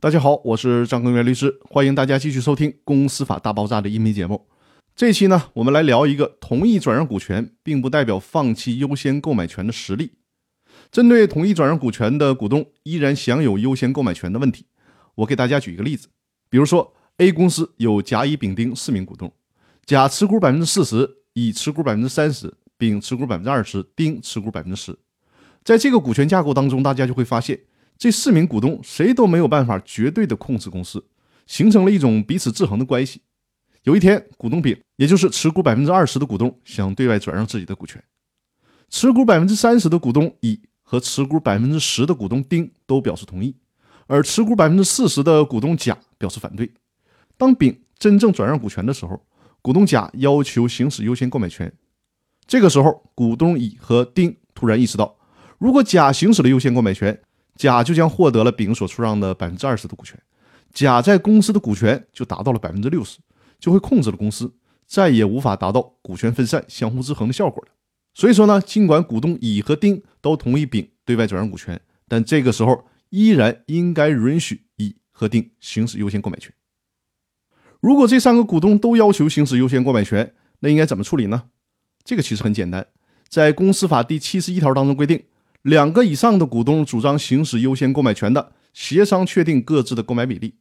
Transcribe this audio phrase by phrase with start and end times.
[0.00, 4.46] 大家好，我是张根源律师，欢迎大家继续收听《公司法大爆炸》的音频节目。
[4.94, 10.12] 这期呢，我们来聊一个同意转让股权，并不代表放弃优先购买权的实例。
[10.92, 14.66] 针对同意转让股权的股东依然享有优先购买权的问题，
[15.16, 16.06] 我给大家举一个例子。
[16.48, 19.32] 比如说，A 公司有甲、乙、丙、丁四名股东，
[19.84, 24.96] 甲持股百分之四十，乙持股百分之三十，丙持股百分之二十，丁持股百分之十。
[25.64, 27.58] 在这个股权架构当中，大家就会发现，
[27.98, 31.04] 这四名股东谁都没有办法绝对的控制公司，
[31.48, 33.22] 形成了一种彼此制衡的关系。
[33.82, 38.02] 有一天，股东丙，也就是持股百分之二十的股东，想对外转让自己的股权，
[38.88, 43.56] 持股百分之三十的股东乙和持股百分之十的股东丁都表示同意，
[44.06, 46.70] 而持股百分之四十的股东甲表示反对。
[47.36, 49.20] 当丙真正转让股权的时候，
[49.60, 51.72] 股东甲要求行使优先购买权。
[52.46, 55.16] 这个时候，股东乙和丁突然意识到。
[55.58, 57.20] 如果甲行使了优先购买权，
[57.58, 60.16] 甲就将获得了丙所出让的百分之二十的股权，
[60.72, 63.18] 甲在公司的股权就达到了百分之六十，
[63.58, 64.54] 就会控制了公司，
[64.86, 67.72] 再也无法达到股权分散、相互制衡的效果了。
[68.14, 76.54] 所以说呢，尽管股东乙和丁都同意丙对外转让股权，但这个时候依然应该允许乙和丁行使优先购买权。
[77.80, 81.44] 如果这三个股东都要求行使优先购买权，那应该怎么处理呢？
[82.04, 82.86] 这个其实很简单，
[83.28, 85.24] 在公司法第七十一条当中规定。
[85.62, 90.54] 两个以上的股东主张行使优先购买权的，协商确定各自的购买比例。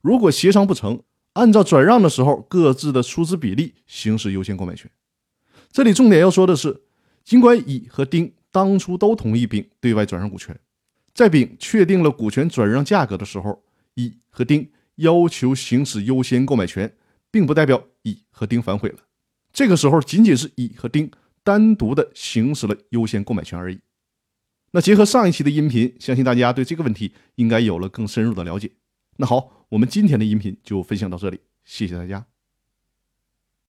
[0.00, 1.02] 如果协商不成，
[1.34, 4.90] 按照转让的时候各自的出资比例行使优先购买权。
[5.70, 6.82] 这里重点要说的是，
[7.24, 10.58] 尽管乙和丁当初都同意丙对外转让股权，
[11.12, 13.62] 在丙确定了股权转让价格的时候，
[13.94, 16.96] 乙和丁要求行使优先购买权，
[17.30, 18.98] 并不代表乙和丁反悔了。
[19.52, 21.10] 这个时候仅仅是乙和丁
[21.44, 23.78] 单独的行使了优先购买权而已。
[24.72, 28.70] 那结合上一期的音频，相信大家对这个问题应该有了更深入的了解。
[29.16, 32.26] 那好，我们今天的音频就分享到这里，谢谢大家。